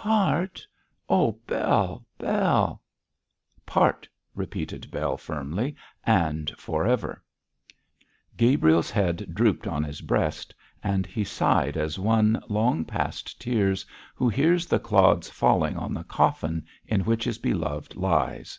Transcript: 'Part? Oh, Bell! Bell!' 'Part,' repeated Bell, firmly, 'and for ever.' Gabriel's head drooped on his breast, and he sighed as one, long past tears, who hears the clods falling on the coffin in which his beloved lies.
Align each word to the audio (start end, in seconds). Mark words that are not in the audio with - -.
'Part? 0.00 0.64
Oh, 1.08 1.40
Bell! 1.48 2.06
Bell!' 2.18 2.80
'Part,' 3.66 4.08
repeated 4.32 4.92
Bell, 4.92 5.16
firmly, 5.16 5.74
'and 6.04 6.52
for 6.56 6.86
ever.' 6.86 7.20
Gabriel's 8.36 8.92
head 8.92 9.34
drooped 9.34 9.66
on 9.66 9.82
his 9.82 10.00
breast, 10.00 10.54
and 10.84 11.04
he 11.04 11.24
sighed 11.24 11.76
as 11.76 11.98
one, 11.98 12.40
long 12.48 12.84
past 12.84 13.40
tears, 13.40 13.84
who 14.14 14.28
hears 14.28 14.66
the 14.66 14.78
clods 14.78 15.28
falling 15.30 15.76
on 15.76 15.92
the 15.94 16.04
coffin 16.04 16.64
in 16.86 17.00
which 17.00 17.24
his 17.24 17.38
beloved 17.38 17.96
lies. 17.96 18.56